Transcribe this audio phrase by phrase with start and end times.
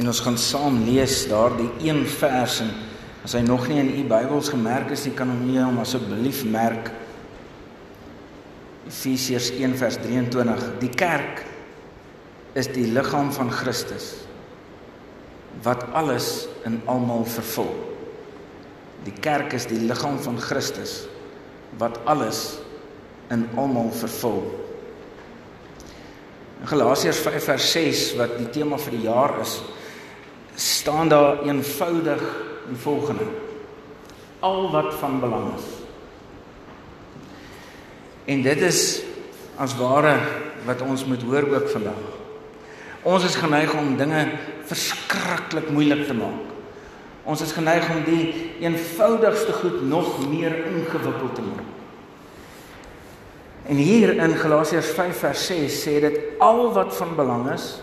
[0.00, 2.70] En ons gaan saam lees daardie een vers en
[3.22, 6.42] as hy nog nie in u Bybels gemerk is nie, kan hom nie hom asseblief
[6.48, 6.88] merk.
[8.88, 10.64] Efesiërs 1 vers 23.
[10.80, 11.44] Die kerk
[12.58, 14.14] is die liggaam van Christus
[15.62, 17.70] wat alles in almal vervul.
[19.04, 21.02] Die kerk is die liggaam van Christus
[21.80, 22.58] wat alles
[23.32, 24.42] in almal vervul.
[26.62, 29.60] In Galasiërs 5 vers 6 wat die tema vir die jaar is,
[30.54, 32.22] staan daar eenvoudig
[32.68, 33.24] die volgende:
[34.40, 35.68] Al wat van belang is.
[38.24, 39.02] En dit is
[39.56, 40.16] as ware
[40.64, 42.02] wat ons moet hoor ook vandag.
[43.02, 44.26] Ons is geneig om dinge
[44.70, 46.50] verskriklik moeilik te maak.
[47.22, 51.70] Ons is geneig om die eenvoudigste goed nog meer ingewikkeld te maak.
[53.66, 57.76] En hier in Galasiërs 5 vers 6 sê dit al wat van belang is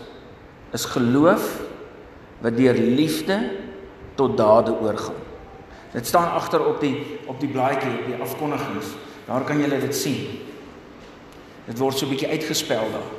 [0.76, 1.46] is geloof
[2.40, 3.38] wat deur liefde
[4.14, 5.20] tot dade oorgaan.
[5.92, 8.94] Dit staan agter op die op die blaadjie op die afkondigings.
[9.26, 10.40] Daar kan jy dit sien.
[11.66, 13.10] Dit word so 'n bietjie uitgespel daar.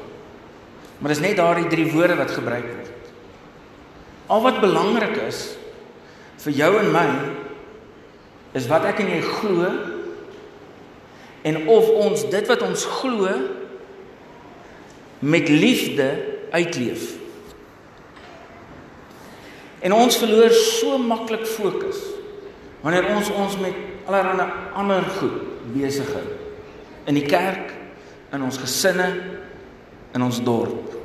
[0.97, 2.91] Maar dis net daardie drie woorde wat gebruik word.
[4.27, 5.57] Al wat belangrik is
[6.37, 7.07] vir jou en my
[8.53, 9.71] is wat ek en jy glo
[11.41, 13.29] en of ons dit wat ons glo
[15.19, 16.09] met liefde
[16.51, 17.20] uitleef.
[19.81, 21.99] En ons verloor so maklik fokus
[22.81, 23.77] wanneer ons ons met
[24.09, 25.37] allerlei ander goed
[25.73, 26.25] besig hou.
[27.09, 27.69] In die kerk,
[28.33, 29.07] in ons gesinne,
[30.15, 30.95] in ons dorp.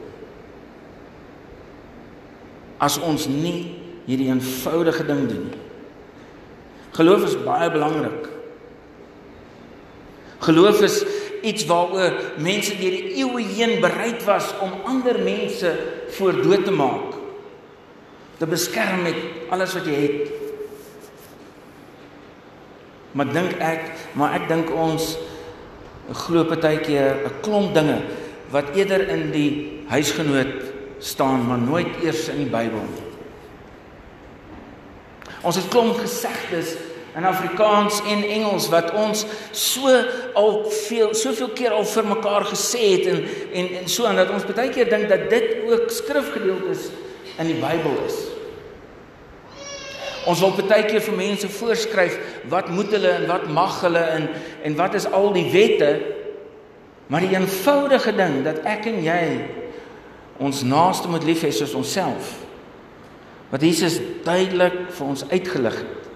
[2.80, 5.62] As ons nie hierdie eenvoudige ding doen nie.
[6.96, 8.30] Geloof is baie belangrik.
[10.46, 11.00] Geloof is
[11.46, 15.72] iets waaroor mense deur die eeue heen bereid was om ander mense
[16.16, 17.05] voor dood te maak.
[18.38, 19.16] Te beskerm met
[19.50, 20.34] alles wat jy het.
[23.16, 25.14] Maar dink ek, maar ek dink ons
[26.26, 28.02] glo partykeer 'n klomp dinge
[28.50, 30.54] wat eerder in die huisgenoot
[30.98, 33.06] staan, maar nooit eers in die Bybel nie.
[35.42, 36.76] Ons het klomp gesegdes
[37.16, 39.24] in Afrikaans en Engels wat ons
[39.56, 39.88] so
[40.34, 43.22] al veel soveel keer al vir mekaar gesê het en
[43.52, 46.90] en en so en dat ons baie keer dink dat dit ook skrifgedeeltes
[47.38, 48.35] in die Bybel is.
[50.26, 52.16] Ons wil baie keer vir mense voorskryf
[52.50, 54.28] wat moet hulle en wat mag hulle en
[54.66, 55.90] en wat is al die wette?
[57.06, 59.22] Maar die eenvoudige ding dat ek en jy
[60.42, 62.34] ons naaste moet lief hê soos onsself.
[63.52, 66.08] Wat Jesus duidelik vir ons uitgelig het.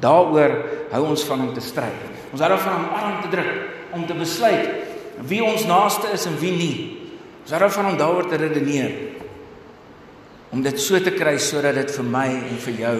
[0.00, 0.54] Daaroor
[0.92, 1.90] hou ons van om te stry.
[2.30, 3.52] Ons hou daarvan om arm te druk,
[3.96, 4.84] om te besluit
[5.24, 6.78] wie ons naaste is en wie nie.
[7.42, 9.15] Ons hou daarvan om daaroor te redeneer.
[10.56, 12.96] Om dit so te kry sodat dit vir my en vir jou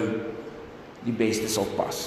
[1.07, 2.03] die beste sal pas.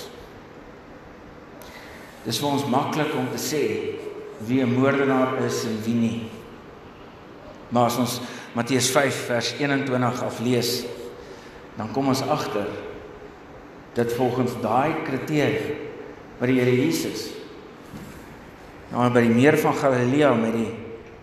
[2.23, 3.65] Dis vir ons maklik om te sê
[4.47, 6.31] wie 'n moordenaar is en wie nie.
[7.71, 8.21] Maar as ons
[8.55, 10.87] Matteus 5 vers 21 aflees,
[11.77, 12.69] dan kom ons agter
[13.95, 15.77] dat volgens daai kriteria
[16.39, 17.31] wat die Here Jesus
[18.91, 20.71] nou by die meer van Galilea met die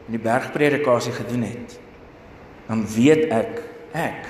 [0.08, 1.78] in die bergpredikasie gedoen het
[2.68, 4.30] dan weet ek ek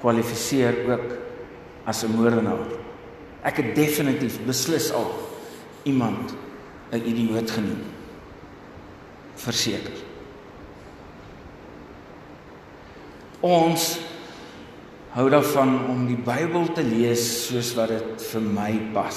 [0.00, 1.06] kwalifiseer ook
[1.84, 2.72] as 'n moordenaar
[3.44, 5.12] ek het definitief beslis al
[5.84, 6.34] iemand
[6.92, 7.84] 'n idioot genoem
[9.36, 9.96] verseker
[13.40, 13.98] ons
[15.16, 19.16] hou daarvan om die Bybel te lees soos wat dit vir my pas.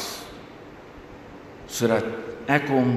[1.68, 2.08] Sodat
[2.48, 2.94] ek hom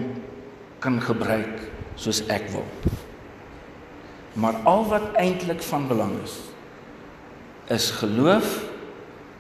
[0.83, 1.65] kan gebruik
[1.99, 2.67] soos ek wil.
[4.39, 6.39] Maar al wat eintlik van belang is,
[7.73, 8.61] is geloof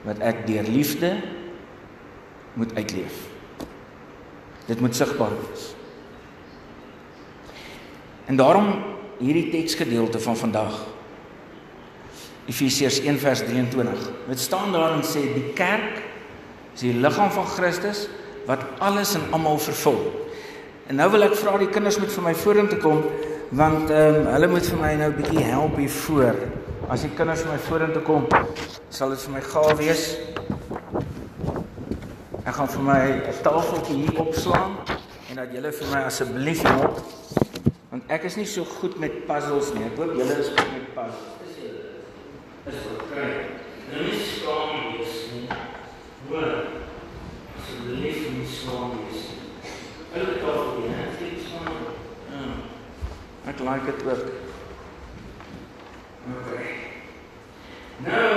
[0.06, 1.12] wat ek deur liefde
[2.58, 3.28] moet uitleef.
[4.66, 5.68] Dit moet sigbaar wees.
[8.26, 8.72] En daarom
[9.18, 10.80] hierdie teksgedeelte van vandag
[12.50, 14.08] Efesiërs 1 vers 23.
[14.28, 16.00] Dit staan daar en sê die kerk
[16.74, 18.06] is die liggaam van Christus
[18.48, 20.00] wat alles en almal vervul.
[20.90, 23.04] En nou wil ek vra die kinders moet vir my vorentoe kom
[23.52, 26.36] want ehm um, hulle moet vir my nou 'n bietjie help hier voor.
[26.90, 28.26] As die kinders my vorentoe kom,
[28.90, 30.06] sal dit vir my gaaf wees.
[32.42, 34.78] Ek gaan vir my 'n tafeltjie hier opslaan
[35.30, 37.02] en dat julle vir my asseblief help
[37.90, 39.84] want ek is nie so goed met puzzles nie.
[39.84, 41.32] Ek hoop julle is goed met puzzles
[42.66, 43.28] is verkry.
[43.90, 45.48] Nou nie skaam wees nie.
[46.28, 46.52] Hoor.
[47.58, 49.40] Asseblief nie skaam wees nie.
[50.12, 50.34] Hulle
[50.78, 51.08] nie, hè?
[51.18, 51.74] Dit skaam.
[52.30, 52.44] Ja.
[53.50, 54.24] Ek like dit ook.
[56.32, 56.61] Okay.
[58.04, 58.31] No.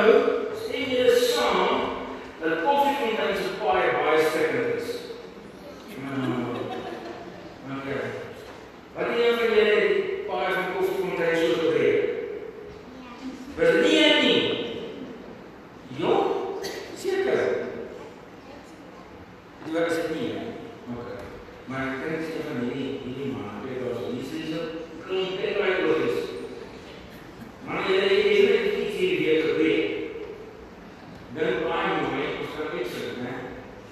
[31.35, 33.33] del bagno e costruisce me,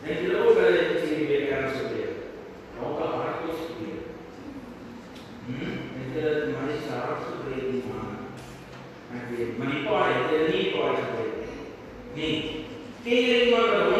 [0.01, 2.15] nel luogo delle civili che hanno sapere,
[2.79, 4.01] non capare questo dire.
[5.45, 8.31] Mentre domani sarà sapere di mano.
[9.09, 11.47] Ma di poi, di poi sapere.
[12.13, 12.65] Quindi,
[13.03, 13.92] che il mondo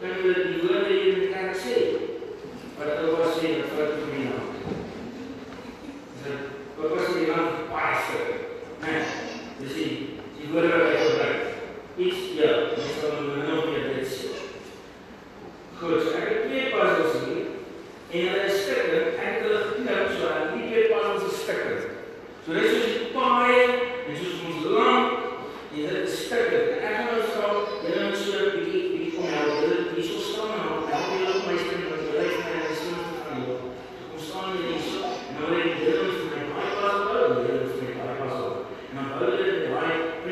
[0.00, 1.96] per le due devi diventare sei,
[2.76, 4.87] per la tua sera, per il tuo minuto.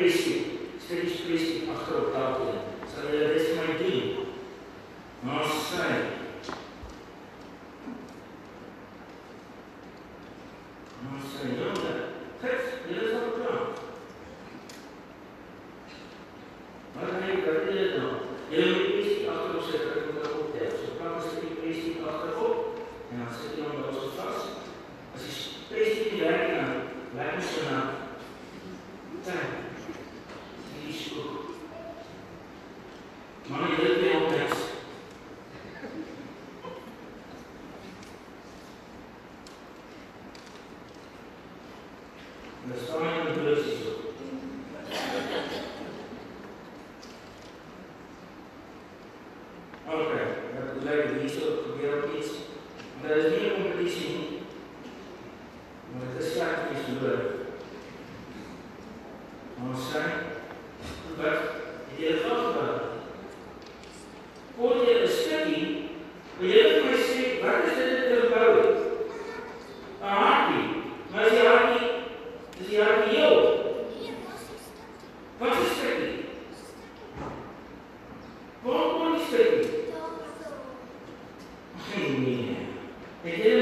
[0.07, 0.35] კრისი,
[0.83, 2.51] სპირიტის კრისი, ახლა დავყვე.
[2.93, 3.36] სამელებია
[42.69, 43.16] the story
[83.29, 83.56] It is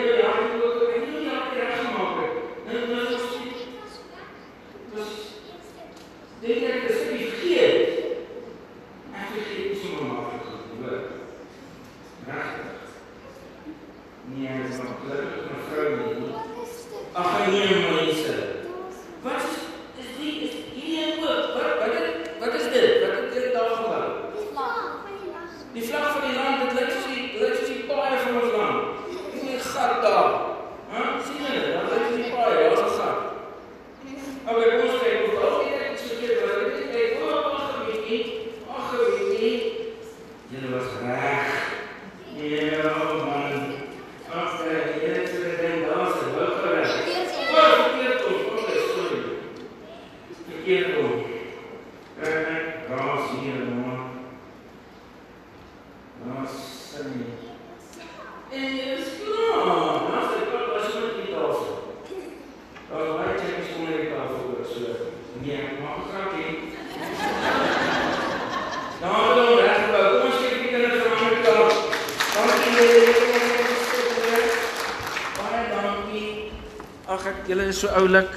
[77.76, 78.32] so oulik.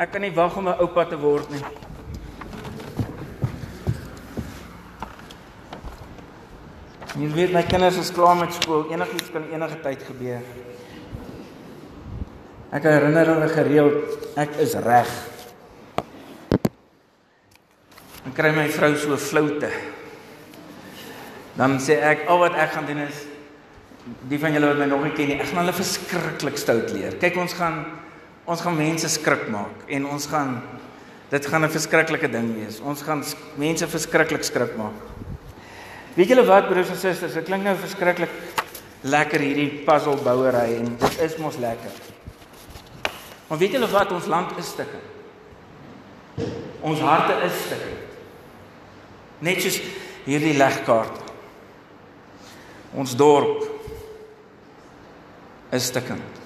[0.00, 1.64] Ek kan nie wag om 'n oupa te word nie.
[7.18, 8.86] Jy weet my kinders is klaar met skool.
[8.90, 10.42] Enigiets kan enige tyd gebeur.
[12.72, 15.10] Ek herinner hulle gereeld ek is reg.
[18.24, 19.70] Dan kry my vrou so floute.
[21.56, 23.29] Dan sê ek al wat ek gaan doen is
[24.28, 27.18] die van julle wat my nog nie ken nie, ek gaan hulle verskriklik stout leer.
[27.20, 27.84] Kyk ons gaan
[28.50, 30.56] ons gaan mense skrik maak en ons gaan
[31.30, 32.80] dit gaan 'n verskriklike ding wees.
[32.80, 33.22] Ons gaan
[33.56, 34.98] mense verskriklik skrik maak.
[36.14, 38.30] Weet julle wat broers en susters, dit klink nou verskriklik
[39.02, 41.92] lekker hierdie puzzle bouery en dit is mos lekker.
[43.48, 44.98] Maar weet julle wat ons land is stukke.
[46.80, 47.96] Ons harte is stukke.
[49.38, 49.80] Net soos
[50.26, 51.22] hierdie legkaart.
[52.94, 53.69] Ons dorp
[55.70, 56.40] is stukkend.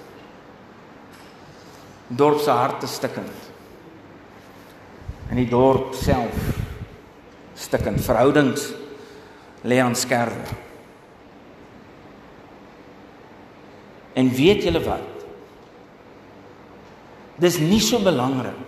[2.07, 3.49] Dorp se hart is stukkend.
[5.29, 6.61] En die dorp self
[7.57, 8.69] stukkend verhoudings
[9.65, 10.45] lê aan skerwe.
[14.15, 15.25] En weet julle wat?
[17.41, 18.61] Dis nie so belangrik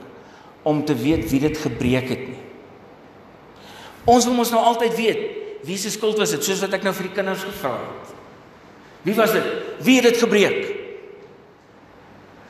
[0.68, 2.42] om te weet wie dit gebreek het nie.
[4.08, 5.24] Ons wil mos nou altyd weet
[5.68, 8.17] wie se skuld was dit, soos wat ek nou vir die kinders gevra het.
[9.08, 9.44] Wie was dit?
[9.80, 10.66] Wie het dit gebreek?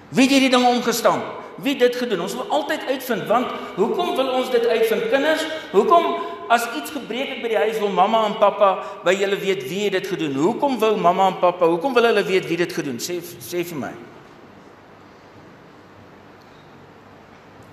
[0.09, 1.21] Wie het hierdie ding omgestaan?
[1.55, 2.23] Wie het dit gedoen?
[2.25, 5.45] Ons wil altyd uitvind want hoekom wil ons dit uitvind kinders?
[5.71, 6.15] Hoekom
[6.49, 8.71] as iets gebreek het by die huis wil mamma en pappa
[9.05, 10.33] by julle weet wie het dit gedoen?
[10.33, 11.69] Hoekom wil mamma en pappa?
[11.69, 12.97] Hoekom wil hulle weet wie dit gedoen?
[12.97, 13.93] Sê sê vir my.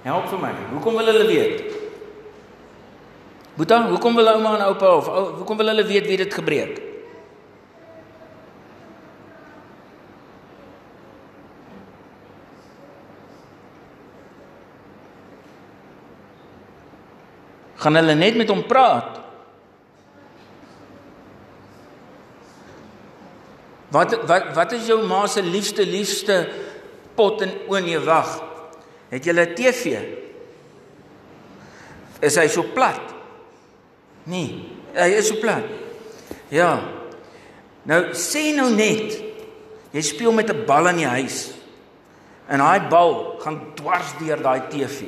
[0.05, 0.57] Help vir my.
[0.77, 1.69] Hoekom wil hulle weet?
[3.55, 6.91] Boeta, hoekom wil ouma en oupa of ou, hoekom wil hulle weet wie dit gebreek?
[17.85, 19.19] Gaan hulle net met hom praat?
[23.93, 26.39] Wat wat wat is jou ma se liefste liefste
[27.15, 28.33] pot en onie wag?
[29.13, 29.85] Het jy 'n TV?
[32.25, 33.13] Is hy so plat?
[34.25, 34.65] Nee,
[34.95, 35.65] hy is so plat.
[36.49, 36.81] Ja.
[37.85, 39.21] Nou sê nou net
[39.93, 41.53] jy speel met 'n bal in die huis.
[42.49, 45.05] En daai bal gaan dwars deur daai TV.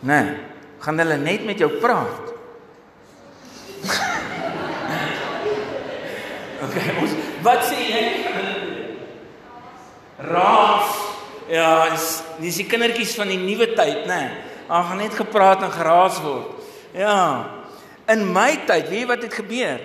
[0.00, 0.51] Nee
[0.82, 2.24] gaan hulle net met jou praat.
[6.64, 7.12] okay, ons
[7.42, 8.04] wat sê jy?
[10.22, 10.90] Raas.
[11.50, 14.06] Ja, dis dis die kindertjies van die nuwe tyd.
[14.10, 14.28] Nee.
[14.68, 16.46] Hulle gaan net gepraat en geraas word.
[16.96, 17.18] Ja.
[18.12, 19.78] In my tyd, weet jy wat het gebeur?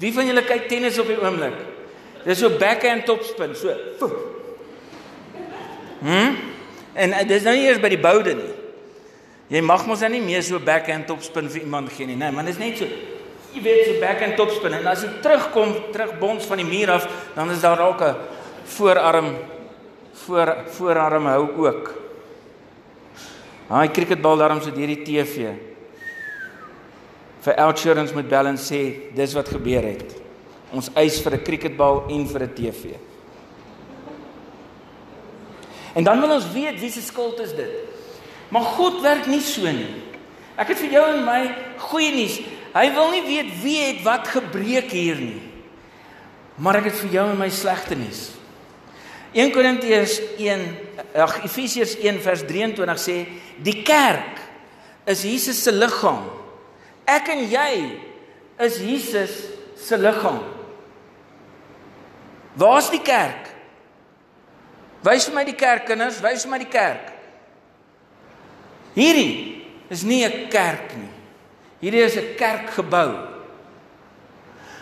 [0.00, 1.56] Wie van julle kyk tennis op die oomblik?
[2.24, 3.74] Dis so backhand topspin, so.
[6.00, 6.34] Hm?
[6.92, 8.52] En eh, dis nou nie eers by die boude nie.
[9.50, 12.44] Jy mag mos dan nie meer so backhand topspin vir iemand gee nie, nee, maar
[12.46, 12.86] dit is net so
[13.50, 17.50] jy weet so backhand topspin en as jy terugkom, terugbons van die muur af, dan
[17.50, 18.14] is daar dalk 'n
[18.76, 19.36] voorarm
[20.12, 21.94] voor voorarm hou ook.
[23.68, 25.52] Haai cricketbal daarom so deur die TV.
[27.40, 30.14] Vir Outsurance met balance sê dis wat gebeur het.
[30.72, 32.94] Ons eis vir 'n cricketbal en vir 'n TV.
[35.94, 37.70] En dan wil ons weet wie se skuld is dit?
[38.50, 39.88] Maar God werk nie so nie.
[40.58, 41.40] Ek het vir jou en my
[41.88, 42.40] goeie nuus.
[42.74, 45.40] Hy wil nie weet wie het wat gebreek hier nie.
[46.60, 48.28] Maar ek het vir jou en my slegte nuus.
[49.32, 50.64] 1 Korintiërs 1
[51.22, 53.16] ag Efesiërs 1 vers 23 sê
[53.62, 54.40] die kerk
[55.10, 56.24] is Jesus se liggaam.
[57.06, 57.70] Ek en jy
[58.66, 59.36] is Jesus
[59.78, 60.42] se liggaam.
[62.58, 63.48] Waar's die kerk?
[65.06, 67.19] Wys vir my die kerk kinders, wys vir my die kerk.
[69.00, 71.12] Hierdie is nie 'n kerk nie.
[71.80, 73.28] Hierdie is 'n kerkgebou.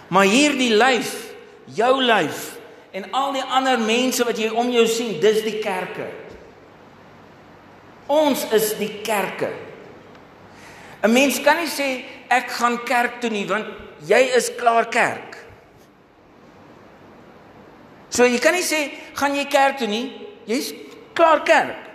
[0.09, 1.35] Maar hierdie lyf,
[1.65, 2.57] jou lyf
[2.91, 6.09] en al die ander mense wat jy om jou sien, dis die kerke.
[8.07, 9.53] Ons is die kerke.
[11.03, 13.67] 'n Mens kan nie sê ek gaan kerk toe nie want
[14.07, 15.37] jy is klaar kerk.
[18.11, 20.13] So jy kan nie sê gaan jy kerk toe nie,
[20.47, 20.73] jy's
[21.15, 21.88] klaar kerk.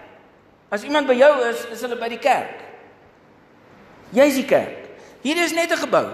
[0.74, 2.64] As iemand by jou is, is hulle by die kerk.
[4.14, 4.90] Jy's die kerk.
[5.22, 6.10] Hier is net 'n gebou.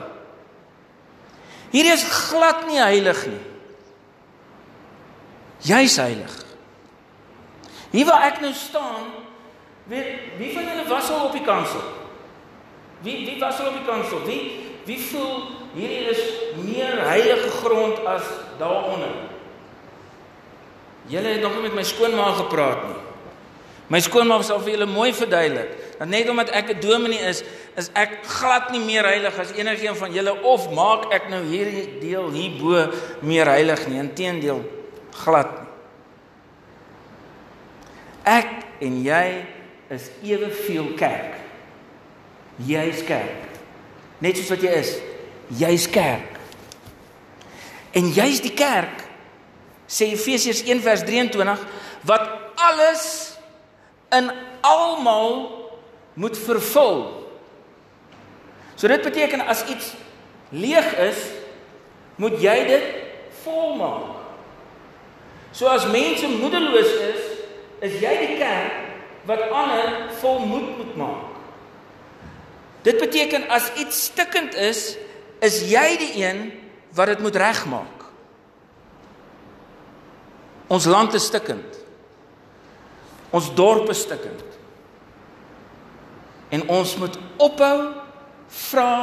[1.72, 3.44] Hier is glad nie heilig nie.
[5.64, 6.34] Jy's heilig.
[7.92, 9.26] Hier waar ek nou staan,
[9.88, 11.82] weet wie van julle was al op die kansel?
[13.02, 14.26] Wie wie was al op die kansel?
[14.26, 16.22] Wie wie voel hierdie is
[16.64, 18.24] meer heilige grond as
[18.58, 19.16] daaronder?
[21.08, 23.09] Julle het nog nie met my skoonma gepraat nie.
[23.90, 27.44] My skoonma sal vir julle mooi verduidelik dat net omdat ek 'n dominee is,
[27.76, 32.00] is ek glad nie meer heilig as enigiemand van julle of maak ek nou hierdie
[32.00, 34.00] deel hierbo meer heilig nie.
[34.00, 34.64] Inteendeel,
[35.12, 35.68] glad nie.
[38.24, 39.46] Ek en jy
[39.90, 41.36] is eweveel kerk.
[42.58, 43.48] Jy's kerk.
[44.20, 44.98] Net soos wat jy is.
[45.48, 46.38] Jy's kerk.
[47.92, 49.08] En jy's die kerk
[49.90, 51.66] sê Efesiërs 1 vers 23
[52.06, 53.29] wat alles
[54.10, 55.34] in almal
[56.14, 57.28] moet vervul.
[58.76, 59.94] So dit beteken as iets
[60.50, 61.20] leeg is,
[62.16, 62.86] moet jy dit
[63.44, 64.18] volmaak.
[65.52, 67.26] So as mense moedeloos is,
[67.80, 68.88] is jy die kerk
[69.30, 71.26] wat ander volmoed moet maak.
[72.84, 74.96] Dit beteken as iets stikkend is,
[75.44, 76.46] is jy die een
[76.96, 78.06] wat dit moet regmaak.
[80.70, 81.79] Ons land is stikkend.
[83.30, 84.44] Ons dorp is stikkend.
[86.50, 87.80] En ons moet ophou
[88.50, 88.94] vra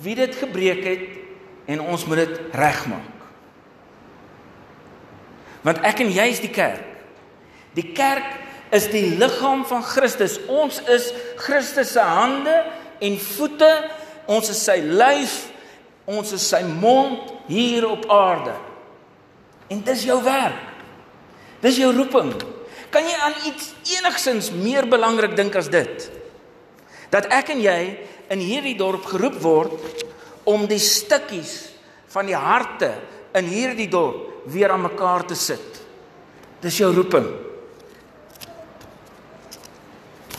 [0.00, 1.08] wie dit gebreek het
[1.70, 3.16] en ons moet dit regmaak.
[5.60, 6.86] Want ek en jy is die kerk.
[7.76, 8.38] Die kerk
[8.74, 10.38] is die liggaam van Christus.
[10.48, 12.54] Ons is Christus se hande
[13.04, 13.70] en voete.
[14.30, 15.36] Ons is sy lyf.
[16.10, 18.54] Ons is sy mond hier op aarde.
[19.70, 20.64] En dis jou werk.
[21.60, 22.32] Dis jou roeping.
[22.90, 26.08] Kan jy aan iets enigsins meer belangrik dink as dit?
[27.10, 27.80] Dat ek en jy
[28.30, 30.04] in hierdie dorp geroep word
[30.50, 31.70] om die stukkies
[32.10, 32.90] van die harte
[33.38, 35.78] in hierdie dorp weer aan mekaar te sit.
[36.62, 37.26] Dis jou roeping.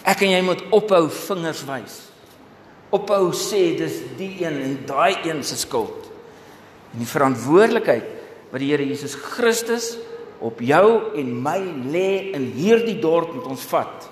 [0.08, 1.98] Ek en jy moet ophou vingers wys.
[2.92, 6.10] Ophou sê dis die een en daai een se skuld.
[6.92, 8.08] En die verantwoordelikheid
[8.52, 9.94] wat die Here Jesus Christus
[10.42, 11.60] op jou en my
[11.94, 14.10] lê in hierdie dorp met ons vat.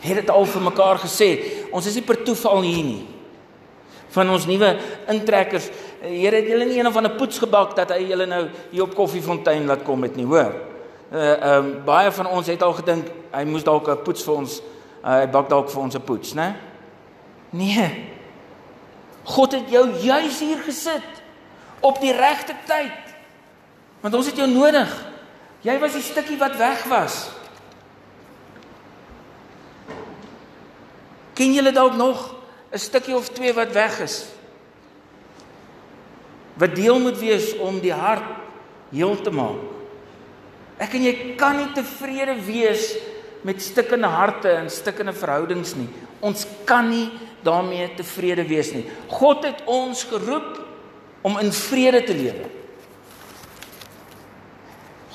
[0.00, 1.30] Het dit al vir mekaar gesê,
[1.74, 3.04] ons is nie per toeval hier nie.
[4.14, 4.70] Van ons nuwe
[5.12, 8.84] intrekkers, Here het julle nie een of ander poets gebak dat hy julle nou hier
[8.84, 10.54] op Koffiefontein laat kom het nie, hoor.
[11.10, 14.34] Uh ehm um, baie van ons het al gedink hy moes dalk 'n poets vir
[14.34, 16.54] ons uh, hy bak dalk vir ons 'n poets, né?
[17.50, 17.88] Nee.
[19.24, 21.22] God het jou juis hier gesit
[21.80, 23.07] op die regte tyd.
[24.00, 24.90] Want ons het jou nodig.
[25.66, 27.28] Jy was die stukkie wat weg was.
[31.38, 32.34] Ken julle dalk nog
[32.72, 34.26] 'n stukkie of twee wat weg is?
[36.54, 38.24] Wat deel moet wees om die hart
[38.90, 39.60] heel te maak.
[40.78, 42.96] Ek en jy kan nie tevrede wees
[43.42, 45.88] met stikkende harte en stikkende verhoudings nie.
[46.20, 47.10] Ons kan nie
[47.42, 48.84] daarmee tevrede wees nie.
[49.08, 50.58] God het ons geroep
[51.22, 52.46] om in vrede te lewe.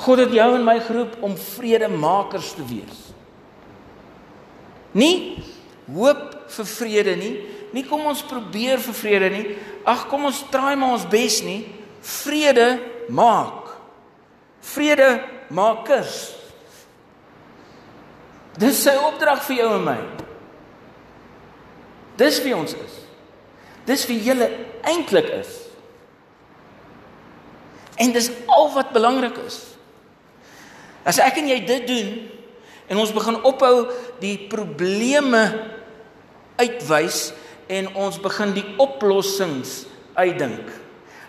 [0.04, 3.00] God het jou en my geroep om vredemakers te wees.
[4.94, 5.44] Nie
[5.88, 7.34] hoop vir vrede nie,
[7.74, 9.46] nie kom ons probeer vir vrede nie.
[9.89, 11.63] Ag kom ons try maar ons bes nie.
[12.04, 12.78] Vrede
[13.10, 13.72] maak.
[14.74, 16.34] Vrede makers.
[18.60, 19.98] Dis sy opdrag vir jou en my.
[22.20, 23.00] Dis wie ons is.
[23.88, 24.36] Dis wie jy
[24.86, 25.58] eintlik is.
[27.98, 29.73] En dis al wat belangrik is.
[31.06, 32.12] As ek en jy dit doen
[32.92, 33.88] en ons begin ophou
[34.22, 35.44] die probleme
[36.60, 37.32] uitwys
[37.72, 39.84] en ons begin die oplossings
[40.16, 40.68] uitdink.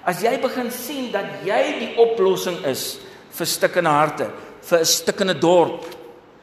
[0.05, 2.99] As jy begin sien dat jy die oplossing is
[3.35, 4.27] vir stikkende harte,
[4.63, 5.87] vir 'n stikkende dorp,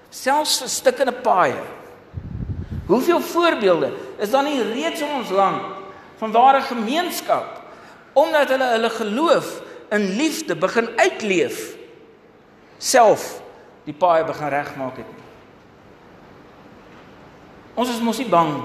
[0.10, 1.62] selfs vir stikkende paaie.
[2.88, 5.62] Hoeveel voorbeelde is daar nie reeds in ons land
[6.20, 7.62] van ware gemeenskap
[8.13, 9.62] omdat hulle hulle geloof
[9.96, 11.76] in liefde begin uitleef
[12.82, 13.38] self
[13.86, 15.20] die paai begin regmaak het.
[17.78, 18.56] Ons is mos nie bang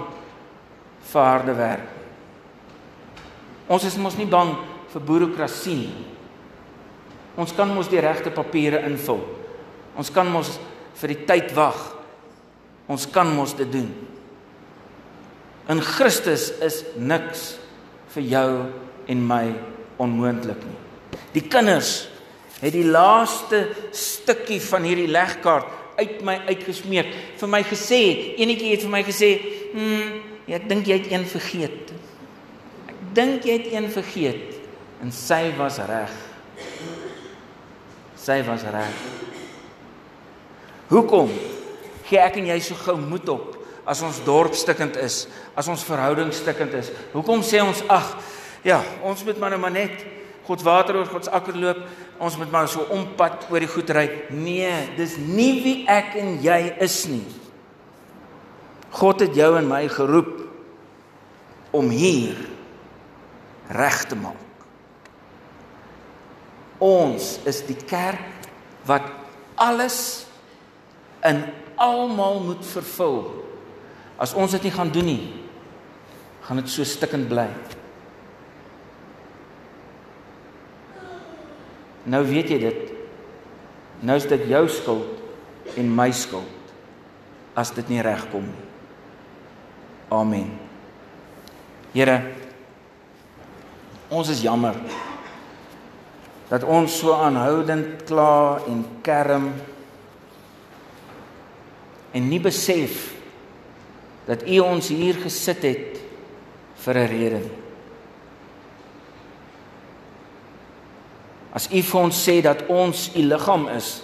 [1.12, 1.92] vir harde werk.
[3.68, 4.54] Ons is mos nie bang
[4.92, 6.06] vir bureaukrasie nie.
[7.36, 9.20] Ons kan mos die regte papiere invul.
[9.98, 10.56] Ons kan mos
[10.96, 11.78] vir die tyd wag.
[12.88, 13.88] Ons kan mos dit doen.
[15.68, 17.56] In Christus is niks
[18.14, 18.50] vir jou
[19.10, 19.44] en my
[20.02, 20.78] onmoontlik nie.
[21.34, 22.06] Die kinders
[22.60, 27.12] het die laaste stukkie van hierdie legkaart uit my uitgesmeek.
[27.40, 28.00] Vir my gesê
[28.40, 29.30] enetjie het vir my gesê
[29.74, 31.92] hm ek dink jy het een vergeet.
[32.86, 34.54] Ek dink jy het een vergeet.
[35.02, 36.12] En sy was reg.
[38.16, 39.02] Sy was reg.
[40.88, 41.32] Hoekom
[42.06, 45.24] gee ek en jy so gou moed op as ons dorp stikkend is
[45.58, 46.92] as ons verhouding stikkend is?
[47.12, 48.14] Hoekom sê ons ag
[48.66, 50.06] ja ons moet maar nou maar net
[50.46, 51.80] God water oor God se akker loop,
[52.22, 54.06] ons moet maar so ompad oor die goed ry.
[54.30, 57.24] Nee, dis nie wie ek en jy is nie.
[58.96, 60.32] God het jou en my geroep
[61.76, 62.38] om hier
[63.76, 64.42] reg te maak.
[66.82, 68.48] Ons is die kerk
[68.88, 69.08] wat
[69.56, 70.26] alles
[71.26, 71.42] in
[71.80, 73.20] almal moet vervul.
[74.20, 75.24] As ons dit nie gaan doen nie,
[76.46, 77.48] gaan dit so stikkend bly.
[82.06, 82.92] Nou weet jy dit.
[84.06, 86.52] Nou is dit jou skuld en my skuld
[87.56, 88.64] as dit nie regkom nie.
[90.14, 90.50] Amen.
[91.96, 92.20] Here
[94.12, 94.76] ons is jammer
[96.46, 99.48] dat ons so aanhoudend kla en kerm
[102.14, 103.16] en nie besef
[104.28, 106.02] dat U ons hier gesit het
[106.84, 107.65] vir 'n rede nie.
[111.56, 114.00] As U vir ons sê dat ons U liggaam is,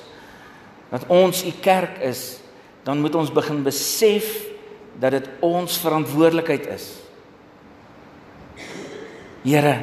[0.93, 2.41] dat ons U kerk is,
[2.87, 4.29] dan moet ons begin besef
[5.01, 6.87] dat dit ons verantwoordelikheid is.
[9.45, 9.75] Here,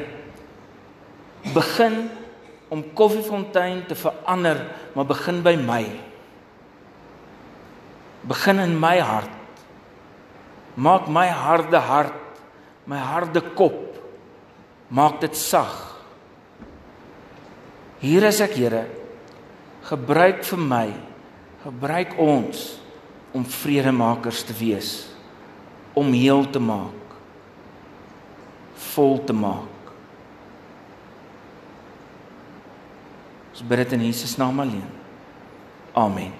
[1.54, 2.08] begin
[2.70, 4.62] om Koffiefontein te verander,
[4.94, 5.82] maar begin by my.
[8.30, 9.36] Begin in my hart.
[10.80, 12.42] Maak my harde hart,
[12.86, 13.98] my harde kop,
[14.88, 15.89] maak dit sag.
[18.00, 18.86] Hier is ek, Here.
[19.88, 20.86] Gebruik vir my.
[21.60, 22.80] Gebruik ons
[23.36, 24.90] om vredemakers te wees,
[25.94, 27.14] om heel te maak,
[28.90, 29.92] vol te maak.
[33.52, 34.88] Ons bid dit in Jesus naam alleen.
[35.92, 36.39] Amen.